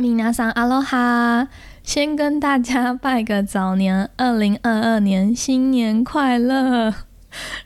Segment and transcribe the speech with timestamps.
[0.00, 1.48] 米娜桑阿罗哈，
[1.82, 6.94] 先跟大家拜个早年，二零二二年新年快乐。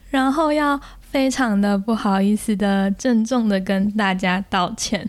[0.08, 5.06] 然后要非常的不好意思的郑重的跟大家道歉。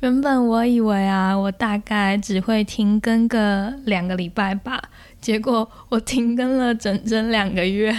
[0.00, 4.78] 原本我以为啊，我大概只会停更个两个礼拜吧，
[5.22, 7.96] 结果我停更了整整两个月。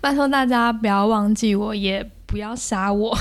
[0.00, 3.16] 拜托大家不要忘记我，也不要杀我。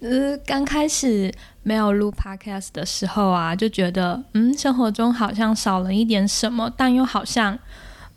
[0.00, 1.32] 呃， 刚开始。
[1.66, 7.58] 没有录 podcast 的时候啊，就觉得嗯，生活中好像少了一点什么，但又好像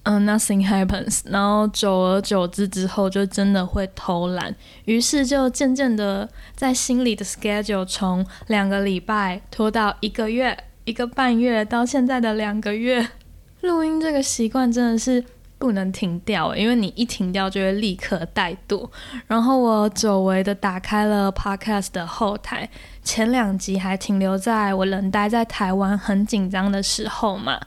[0.04, 1.22] 嗯，nothing happens。
[1.24, 13.08] 然后久而久之之后，就真的会偷懒，于是就渐渐的在心里的 schedule 从两个礼拜拖到一个月、一个半月，到现在的两个月。
[13.62, 15.24] 录音这个习惯真的是。
[15.58, 18.88] 不能停掉，因为你一停掉就会立刻怠惰。
[19.26, 22.70] 然后我久违的打开了 Podcast 的后台，
[23.04, 27.60] 前两集还停留在我人待在台湾很紧张的时候嘛。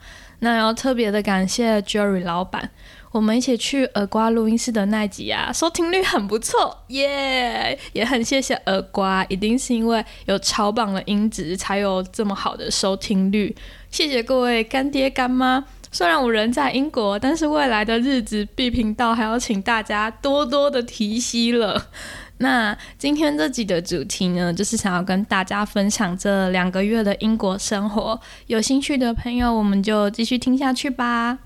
[0.42, 2.70] 那要特别的感谢 Jerry 老板，
[3.12, 7.78] 我们一起去耳瓜录音室的那集啊，收听率很不错，耶！
[7.93, 13.55] 也很谢谢耳瓜，一定是因为有超棒的音质才有这么好的收听率。
[13.91, 15.62] 谢谢各位干爹干妈。
[15.93, 21.89] 虽然我人在英国，但是未来的日子，B 频道还要请大家多多的提息了。
[22.39, 28.19] 那今天这集的主题呢，就是想要跟大家分享这两个月的英国生活。
[28.47, 31.39] 有兴趣的朋友，我们就继续听下去吧。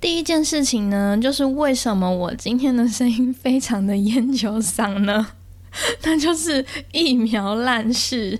[0.00, 5.28] 第一件事情呢，就是为什么我今天的声音非常的烟酒嗓呢？
[6.02, 8.38] 那就是疫苗烂事。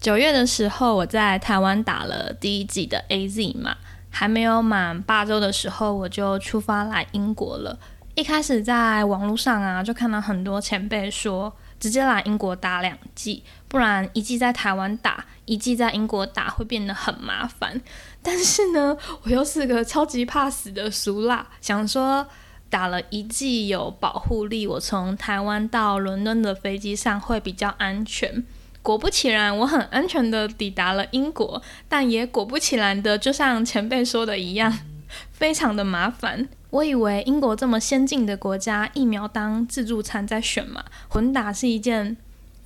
[0.00, 3.76] 九月的时候，我在台湾打了第一剂的 AZ 嘛。
[4.10, 7.78] 还没有满八周的时候，我就出发来英国了。
[8.14, 17.80] 一开始在网络上啊，就看到很多前辈说，直接来英国打两剂，不然一剂在台湾打，一剂在英国打会变得很麻烦。
[18.20, 22.26] 但是呢，我又是个超级怕死的俗辣，想说
[22.68, 28.44] 打了一剂有保护力，我从台湾到伦敦的飞机上会比较安全。
[28.82, 34.78] 果不其然，我很安全的抵达了英国，但也果不其然的，就像前辈说的一样，
[35.32, 36.48] 非常的麻烦。
[36.70, 42.16] 我以为英国这么先进的国家，疫苗当自助餐在选嘛，混打是一件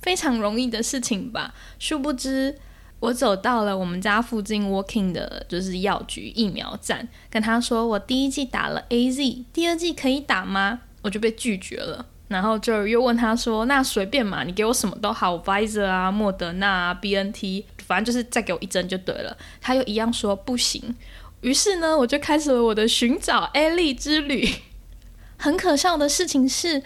[0.01, 1.53] 非常容易的事情吧？
[1.79, 2.57] 殊不知，
[2.99, 10.81] 我走到了我们家附近 working 的就是药局疫苗站，跟他说我第一季打了 A Z，第二季可以打吗？
[11.01, 12.05] 我就被拒绝了。
[12.33, 20.93] 然后就又问他说：“那随便嘛，你给我什么都好，Pfizer 啊、莫德纳啊、BNT，反正就是再给我一针就对了。”他又一样说不行。
[21.41, 24.49] 于是呢，我就开始了我的寻找 A 利之旅。
[25.37, 26.81] 很可笑的事情是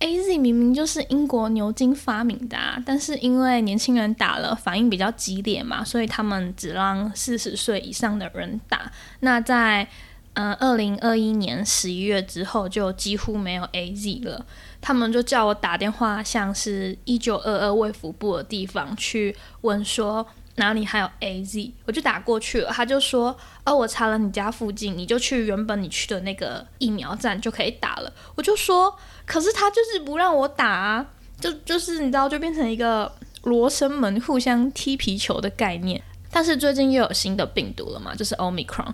[0.00, 8.92] ，A Z 明明就是英国牛津发明的，啊，但是因为年轻人打了反应比较激烈嘛，所以他们只让四十岁以上的人打。
[9.20, 9.88] 那在
[10.34, 14.46] 嗯，二零二一年十一月之后就几乎没有 A Z 了。
[14.80, 20.26] 他们就叫我打电话，像是一九二二卫福部的地方去问说
[20.56, 22.70] 哪里还有 A Z，我就打过去了。
[22.70, 28.94] 他就说：“哦，我查了你家附近，你就去原本你去的那个疫苗站就可以打了。”我就说
[29.24, 31.06] ：“可是他就是不让我打，啊，
[31.38, 33.10] 就就是你知道，就变成一个
[33.44, 36.02] 罗生门互相踢皮球的概念。
[36.34, 38.90] 但是最近又有新的病毒了嘛，就是 Omicron，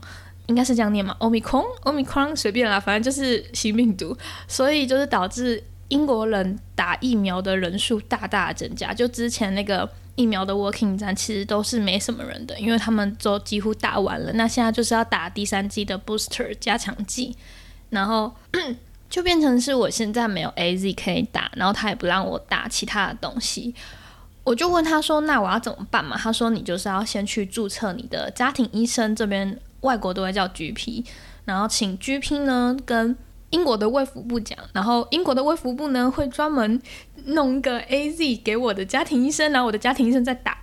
[0.49, 4.15] 应该是这样念嘛？Omicron，Omicron 随便啦，反正就是新病毒，
[4.47, 5.65] 所以就是导致。
[5.91, 14.31] 英国人打疫苗的人数大大增加，就之前那个疫苗的 working 站其实都是没什么人的，因为他们都几乎打完了。
[14.35, 17.35] 那现在就是要打第三剂的 booster 加强剂，
[17.89, 18.31] 然后
[19.09, 23.75] 就变成是我现在没有 A Z 可以打，然后他也不让我打其他的东西。
[24.45, 31.05] 我就问他说：“那我要怎么办嘛？”他说：“你就是要先去注册你的家庭医生，这边外国都会叫 GP，
[31.45, 33.17] 然后请 GP 呢跟。”
[33.51, 36.79] 英国的卫福部讲，然后英国的卫福部呢会专门
[37.25, 40.59] 弄一个 A Z 给我的家庭医生，然后我的家庭医生再打。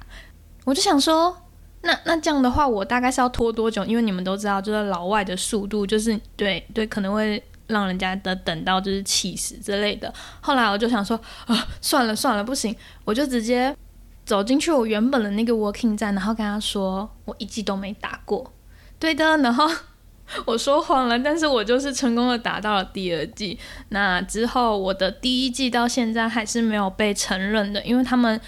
[0.66, 1.36] 我就想说，
[1.82, 3.84] 那那这样的话，我大概是要拖多久？
[3.86, 10.14] 因为你们都知道，就是老外的速度，就是对对，可能会让人家的等到就是气死之类的。
[10.40, 13.76] 后来我就想说，啊，算了算了，不行，我就直接
[14.28, 18.52] 走进去我原本的那个 working 站，然后跟他说，我一季都没打过。
[19.06, 19.70] 对的，然后。
[20.46, 23.60] 我说谎了，但是我就是成功的打到了第二季。
[23.90, 28.42] 那之后，我的第一季到现在还是没有被承认的，因为他们，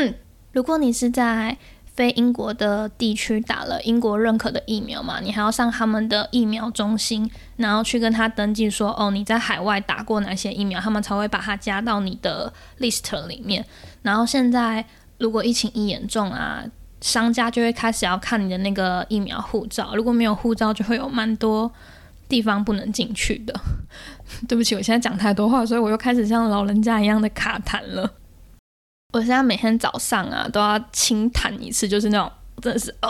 [0.52, 1.56] 如果你是在
[1.86, 13.64] 非英国的地区打了英国认可的疫苗嘛，你还要上他们的疫苗中心，然后去跟他登记说，哦，你在海外打过哪些疫苗，他们才会把它加到你的 list 里面。
[14.02, 14.84] 然后现在，
[15.16, 16.62] 如果疫情一严重啊。
[17.02, 21.70] 商家就会开始要看你的那个疫苗护照，如果没有护照，就会有蛮多
[22.28, 23.52] 地方不能进去的。
[24.48, 28.08] 对不起，我现在讲太多话，所以我又开始像老人家一样的卡痰了。
[29.12, 32.32] 我现在每天早上啊都要轻弹一次，就是那种
[32.62, 33.08] 真的是呃，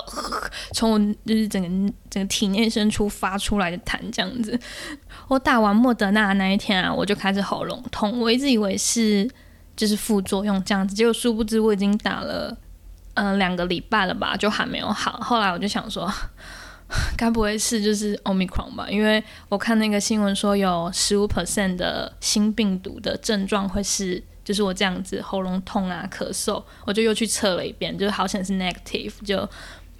[0.72, 4.58] 从我就是整个整个体内深处发出来的痰这样子。
[5.28, 9.30] 我打完莫德纳那一天啊，我就开始喉咙痛，我一直以为是
[9.76, 12.56] 就是副作用这样子，结果殊不知我已经打了。
[13.14, 15.19] 嗯，两个礼拜了吧，就还没有好。
[15.20, 16.11] 后来我就想说，
[17.17, 18.87] 该不会是就是 omicron 吧？
[18.88, 29.47] 因为我看那个新闻说有十五 percent 的新病毒的症状会是，就是我这样子喉咙痛啊、咳嗽，我就又去测了一遍，就好像是 negative，就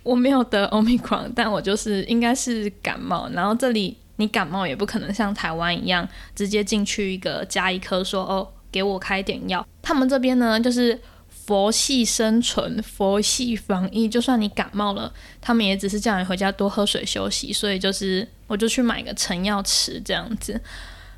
[0.03, 3.29] 我没有得 omicron，但我就是应该是感冒。
[3.35, 9.67] 然后这里你感冒也不可能像台湾一样直接进去一个加一颗说哦，给我开点药。
[9.83, 10.99] 他们这边呢，就是。
[11.45, 17.53] 佛系生存，佛系防疫，就算你感冒了，他们也只是叫你回家多喝水休息。
[17.53, 20.61] 所以就是，我就去买个成药吃这样子。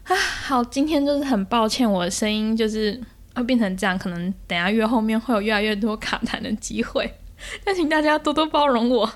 [0.05, 3.01] 啊，好，今天就是很抱歉，我的声音就是
[3.35, 7.19] 会变成这样，可能等下越后面会有越来越多卡痰的机会，
[7.65, 9.11] 但请大家多多包容我。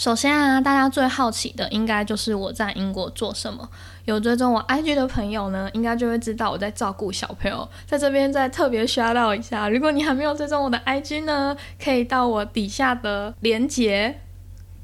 [0.00, 3.68] 首先啊，大家最好奇的应该就是我在英国做什么。
[4.06, 7.68] 有追踪我 IG 的朋友呢，应该就会知道我在照顾小朋友。
[7.84, 14.22] 在这边再特别 shout out 一下，如果你还没有追踪我的 IG 呢，可以到我底下的连接，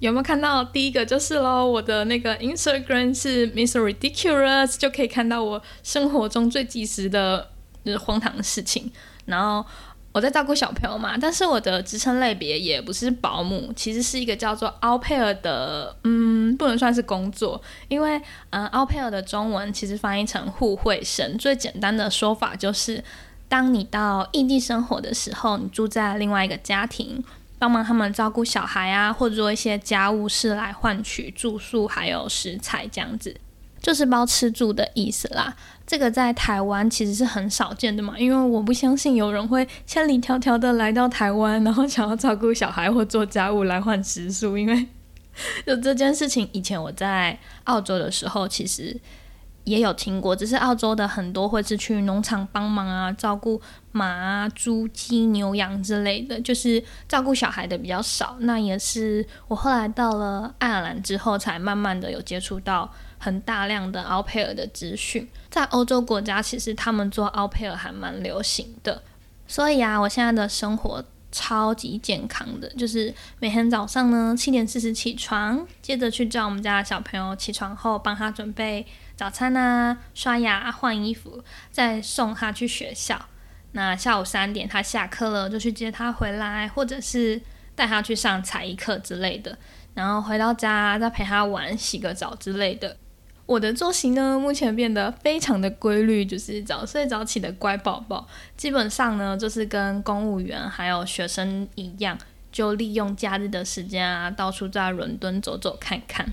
[0.00, 0.62] 有没有看到？
[0.62, 7.48] 第一个就是喽，我的那个 Instagram 是 Miss Ridiculous，就可以看到我生活中最及时的
[7.82, 8.92] 就是荒唐的事情，
[9.24, 9.66] 然后。
[10.16, 18.18] 我在照顾小朋友嘛，但是我的职称类别也不是保姆，其实是一个叫做 au pair 的，嗯，不能算是工作，因为，
[18.48, 23.04] 嗯，au pair 的中文其实翻译成互惠生，最简单的说法就是，
[23.46, 27.22] 当你到异地生活的时候，你住在另外一个家庭，
[27.58, 33.36] 帮忙他们照顾小孩啊，或者做一些家务事来换取住宿还有食材这样子。
[33.80, 35.54] 就是包吃住的意思啦，
[35.86, 44.86] 这个在台湾其实是很少见的嘛，因为我不相信有人会千里迢迢的来到台湾，然后想要照顾小孩或做家务来换食宿，因为
[45.64, 48.98] 就这件事情，以前我在澳洲的时候其实
[49.64, 53.60] 也有听过，只是澳洲的很多会是去农场帮忙啊，照顾
[53.92, 58.36] 马、猪、鸡、牛羊之类的，就是照顾小孩的比较少。
[58.40, 62.90] 那也是我后来到了爱尔兰之后，才慢慢的有接触到。
[63.26, 69.02] 很大量的 au pair 的资讯，在欧洲国家其实他们做 au pair 还蛮流行的，
[69.48, 78.86] 所以啊，我现在的生活超级健康的，就是每天早上呢七点四十起床，接着去叫我们家的小朋友起床后帮他准备
[79.16, 81.42] 早餐啊、刷牙、换衣服，
[81.72, 83.20] 再送他去学校。
[83.72, 87.42] 那下午三点他下课了，就去接他回来，或者是
[87.74, 89.58] 带他去上才艺课之类的，
[89.94, 92.96] 然后回到家再陪他玩、洗个澡之类的。
[93.46, 98.26] 我的作息呢，目前变得非常的规律，就是早睡早起的乖宝宝。
[98.56, 102.18] 基本上呢，就是跟公务员还有学生一样，
[102.50, 106.26] 就利用假日的时间啊，到处在伦敦走走看看。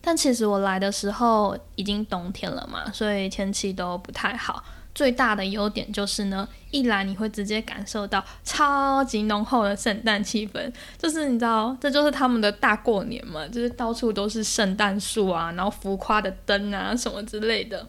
[0.00, 4.64] 但其实我来的时候已经冬天了嘛，所以天气都不太好。
[4.94, 17.88] 最大的优点就是呢，一来你会直接感受到超级浓厚的圣诞气氛，就是你知道，这就是他们的大过年嘛，就是到处都是圣诞树啊，然后浮夸的灯啊什么之类的。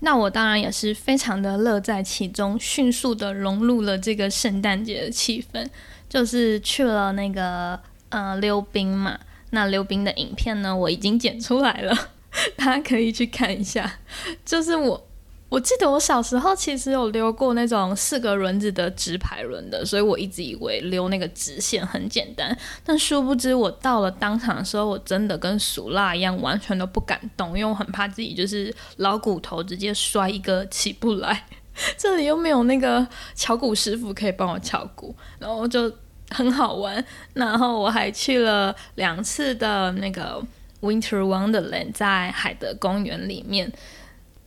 [0.00, 5.68] 那我当然也是非常的乐在其中，迅速的融入了这个圣诞节的气氛，
[6.08, 7.78] 就是去了那个
[8.08, 9.18] 呃溜冰嘛。
[9.50, 11.94] 那溜冰的影片呢，我已经剪出来了，
[12.56, 13.98] 大家可以去看一下，
[14.46, 15.06] 就是我。
[15.50, 22.56] 我记得我小时候其实有溜过那种四个轮子的直排轮的，所以我一直以为溜那个直线很简单。
[22.84, 31.44] 但殊不知，我到了当场的时候，我真的跟熟辣一样，完全都不敢动，因为我很怕自己就是老骨头直接摔一个起不来。
[31.98, 33.04] 这里又没有那个
[33.34, 35.92] 敲鼓师傅可以帮我敲鼓，然后就
[36.30, 37.04] 很好玩。
[37.34, 40.40] 然后我还去了两次的那个
[40.80, 43.72] Winter Wonderland，在海德公园里面。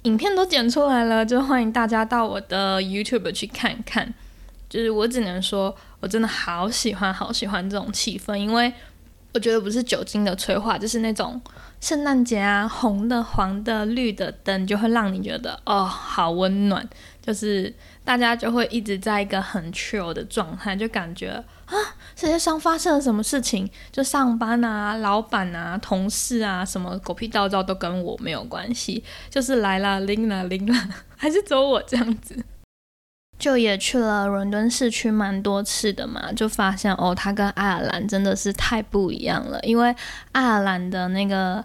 [0.03, 4.13] 影片都剪出来了，就欢迎大家到我的 YouTube 去看看。
[4.69, 8.74] 就是我只能说，我真的好喜欢、好喜欢这种气氛，因为
[9.33, 11.39] 我觉得不是酒精的催化，就是那种
[11.79, 16.88] 圣诞节啊，红的、黄的、绿的灯，就会让你觉得哦，好温暖。
[17.22, 21.29] 就是大家就会一直在一个很 chill 的状态，就感觉
[21.65, 21.74] 啊，
[22.15, 32.43] 世界上发生了什么事情，就上班啊、老板啊、同事啊，什么狗屁倒灶都跟我没有关系，就是来了，拎了拎了， 还是走我这样子。
[33.39, 39.60] 就也去了伦敦市区蛮多次的嘛，就发现哦，它跟爱尔兰真的是太不一样了。
[39.63, 39.93] 因为
[40.31, 41.63] 爱尔兰的那个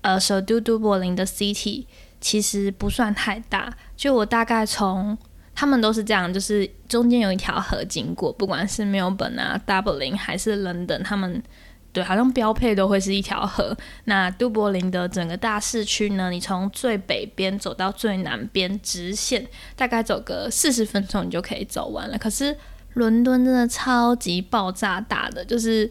[0.00, 1.84] 呃首都都柏林的 City
[2.20, 5.18] 其实不算太大，就我大概从
[5.58, 11.42] 他们都是这样，就是中间有一条河经过，不管是墨尔本啊、大柏林还是伦敦，他们。
[11.90, 13.74] 对，好像标配都会是一条河。
[14.04, 22.18] 那都柏林的整个大市区呢，你从最北边走到最南边，直线大概走个四十分钟，你就可以走完了。
[22.18, 22.54] 可是
[22.92, 25.90] 伦敦真的超级爆炸大的，就是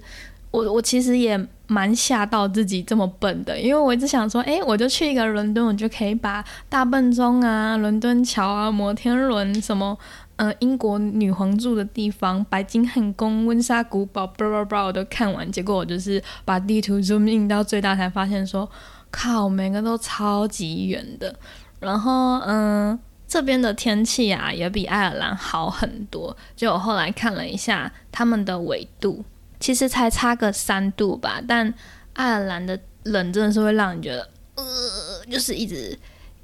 [0.58, 9.98] 我我其实也蛮吓到自己这么笨的，因为我一直想说，哎，我就去一个伦敦，我就可以把大笨钟啊、伦敦桥啊、摩天轮什么。
[10.38, 15.52] 呃，英国女皇住的地方，白金汉宫、温莎古堡，叭叭叭，我都看完。
[15.52, 18.70] 结果我就是把地图 zoom in 到最大，才发现说，
[19.10, 21.36] 靠，每个都超级远的。
[21.80, 26.38] 然后，嗯，这边的天气啊，也比爱尔兰好很多。
[26.56, 29.26] 就我后来看了一下，他们的纬度
[29.60, 31.74] 其实才差个三度吧，但
[32.14, 35.98] 爱尔兰的冷真的是会让你觉得，呃，就是一直。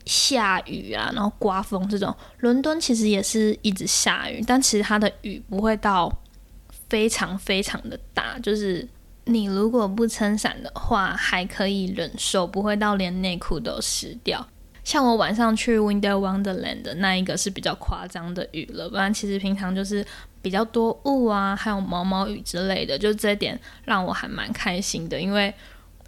[0.06, 6.12] 下雨啊，然后刮风这种，伦敦其实也是一直下雨，但其实它的雨不会到
[6.90, 8.86] 非常非常的大，就是
[9.24, 14.46] 你如果不撑伞的话，还可以忍受，不会到连内裤都湿掉。
[14.84, 20.06] 像我晚上去 Winter Wonderland 的那一个是比较夸张的雨了，不然其实平常就是
[20.42, 25.54] 比较多雾啊，还有毛毛雨之类的，就这点让我还蛮开心的，因为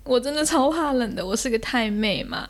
[0.04, 2.48] 我真的超怕冷的，我是个太妹嘛。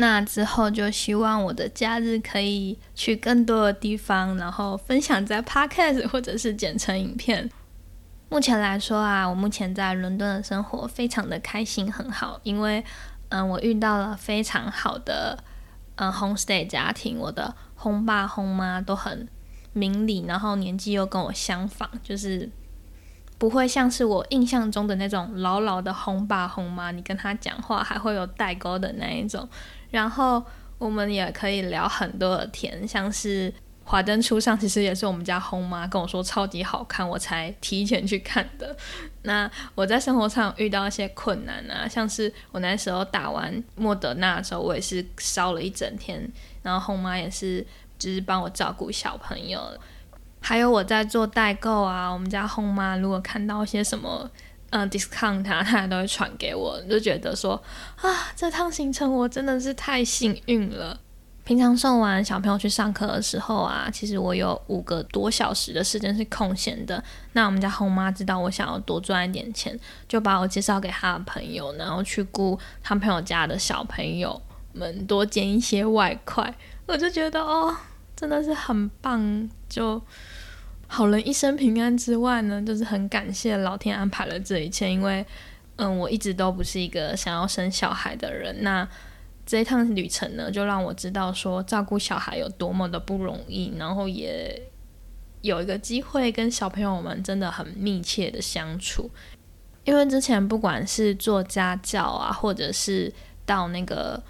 [0.00, 7.50] 那之后就希望我的假日可以去更多的地方，然后分享在 podcast 或者是剪成影片。
[8.28, 12.84] 目前来说啊，我目前在伦敦的生活非常的开心，很好，因为
[13.30, 15.42] 嗯，我遇到了非常好的
[15.96, 19.28] 嗯 homestay 家庭，我的轰爸轰妈都很
[19.72, 22.50] 明理，然后年纪又跟我相仿，就是
[23.36, 29.48] 不会像是我印象中的那种老老的轰爸轰妈，你跟他讲话还会有代沟的那一种。
[29.90, 30.42] 然后
[30.78, 33.50] 我们也可以聊很多的天，像是
[33.88, 38.76] 《华灯初上》，其实也是我们家红妈跟我说超级好看，我才提前去看的。
[39.22, 46.30] 那我在生活上遇到一些困难啊，像是我那时候打完莫德纳的时候，我也是烧了一整天，
[46.62, 47.66] 然后红妈也是
[47.98, 49.58] 就是帮我照顾小朋友，
[50.38, 54.30] 还有我在做代购啊，我们家红妈如果看到一些什么。
[54.70, 57.54] 嗯，discount 他，他都会传给我，就觉得说
[58.02, 61.00] 啊，这趟行程我真的是太幸运了。
[61.48, 67.02] 平常送完小朋友去上课的时候啊，其实我有五个多小时的时间是空闲的。
[67.32, 69.74] 那我们家红妈知道我想要多赚一点钱，
[70.06, 74.38] 就把我介绍给她的朋友，然后去雇他朋友家的小朋友
[74.74, 76.54] 们多兼一些外快。
[76.84, 77.74] 我就觉得哦，
[78.14, 80.02] 真的是很棒，就。
[80.86, 85.24] 好人一生平安之外呢，就是很感谢老天安排了这一切，因为，
[85.76, 88.62] 嗯，我一直都不是一个想要生小孩的人。
[88.62, 88.86] 那
[89.48, 94.60] 这一趟旅程呢，就让我知道说照顾小孩有多么的不容易，然后也
[95.40, 99.10] 有一个机会跟小朋友们真的很密切的相处。
[99.84, 103.10] 因为之前不管是做家教啊，或者是
[103.46, 104.22] 到那个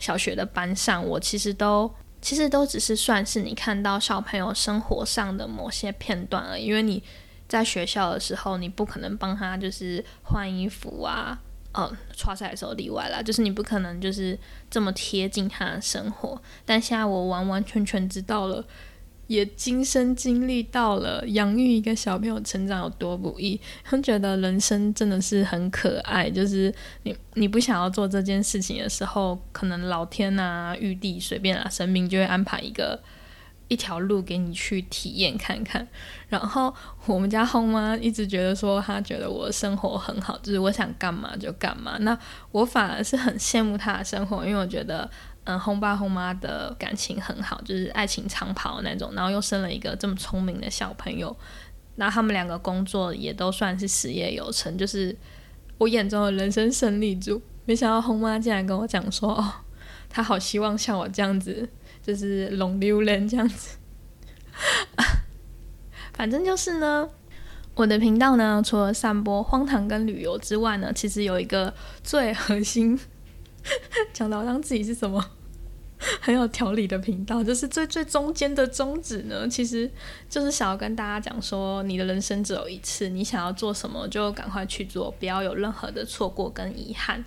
[0.00, 1.88] 小学的班上，我其实都。
[2.20, 7.02] 其实都只是算是你看到小朋友生活上的某些片段而已，因为你
[7.46, 11.38] 在学校的时候，你不可能帮他就是换衣服啊，
[11.76, 14.38] 嗯，刷菜的时候例外啦，就是你不可能就是
[14.70, 16.40] 这么贴近他的生活。
[16.64, 18.64] 但现在我完完全全知道了。
[19.26, 26.28] 也亲身经历到了养育一个小朋友成长有多不易，他觉得人生真的是很可爱。
[26.28, 26.70] 就是
[27.04, 33.02] 你你不想要做这件事情的时候，可能老天啊、玉帝随便啊，神明就会安排一个
[33.68, 35.86] 一条路给你去体验看看。
[36.28, 36.74] 然后
[37.06, 41.96] 我们家后妈一直觉得说，她觉得我生活很好，就是我想干嘛就干嘛。
[42.00, 42.18] 那
[42.50, 45.10] 我反而是很羡慕她的生活，因为我觉得。
[45.46, 51.36] 嗯，轰爸轰妈的感情很好，就是爱情长跑那种，然后又生了一个这么聪明的小朋友，
[51.96, 55.14] 那他们两个工作也都算是事业有成，就是
[55.76, 57.42] 我眼中的人生胜利组。
[57.66, 59.52] 没想到轰妈竟然跟我讲说，哦，
[60.08, 61.68] 她好希望像我这样子，
[62.06, 63.76] 就是龙溜人这样子。
[66.12, 67.08] 反正就是呢，
[67.74, 72.98] 我的频道呢，除了散播荒唐跟旅游之外呢，其实有一个最核心。
[74.12, 75.24] 讲到让自己是什么
[76.20, 79.90] 很有条理的频道，就是最最中间的宗旨呢，其实
[80.28, 87.24] 就是想要跟大家讲说，你的人生只有一次，你想要做什么就赶快去做，不要有任何的错过跟遗憾。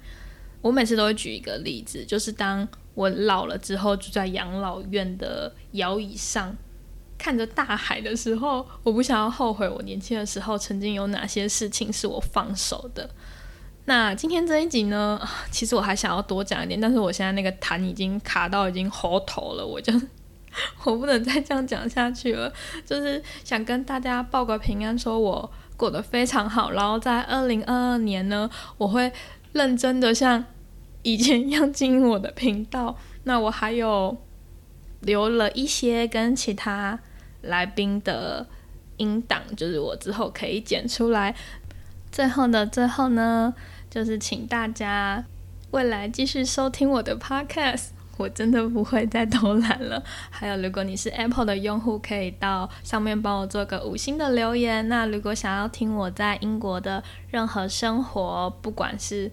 [0.62, 6.56] 我每次都会举一个例子，就是当我老了之后，住在养老院的摇椅上，
[7.16, 13.08] 看着大海的时候，我不想要后悔我年轻的时候曾经有哪些事情是我放手的。
[13.86, 19.94] 那今天这一集呢， 其实我还想要多讲一点，但是我现在那个痰已经卡到已经喉头了，我就
[20.84, 22.52] 我不能再这样讲下去了。
[22.84, 28.50] 就是想跟大家报个平安，说我过得非常好，然后在二零二二年呢，
[28.80, 29.14] 我会
[29.54, 30.44] 认真的像
[31.04, 32.98] 以前一样经营我的频道。
[33.24, 34.18] 那我还有
[35.02, 37.00] 留了一些跟其他。
[37.44, 38.46] 来宾的
[38.98, 41.34] 音档，就是我之后可以剪出来。
[42.12, 43.54] 最后的最后呢，
[43.90, 45.24] 就是请大家
[45.72, 50.04] 未来继续收听我的 podcast，我真的不会再偷懒了。
[50.30, 54.90] 还有，如果你是 Apple 的用户，可以到上面帮我做个五星的留言。
[54.90, 59.32] 那如果想要听我在英国的任何生活，不管是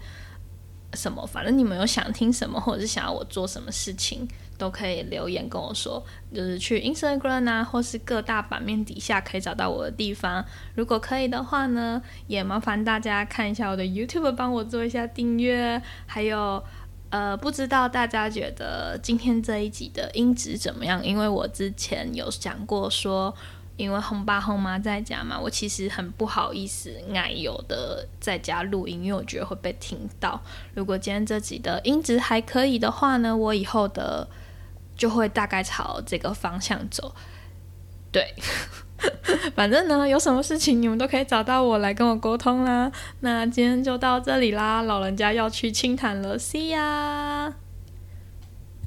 [0.95, 4.29] 什么，反正你们有想听什么，或者是想要我做什么事情。
[4.57, 6.01] 都可以留言跟我说，
[6.33, 10.45] 就是去 Instagram 啊，或是各大版面底下可以找到我的地方。
[10.77, 15.83] 如果可以的话呢，也麻烦大家看一下我的 YouTube，帮我做一下订阅。
[16.07, 16.63] 还有，
[17.11, 21.05] 呃，不知道大家觉得今天这一集的音质怎么样？
[21.05, 23.35] 因为我之前有讲过说。
[23.77, 30.41] 因为红爸红妈在家嘛，我其实很不好意思奶油的在家录音，因为我觉得会被听到。
[30.75, 34.29] 如果今天这集的音质还可以的话呢，我以后的
[34.97, 37.13] 就会大概朝这个方向走。
[38.13, 38.33] 对，
[39.57, 42.93] 反正呢，有什么事情你们都可以找到我来跟我沟通啦。
[43.21, 47.64] 那今天就到这里啦，老人家要去清谈了，See ya。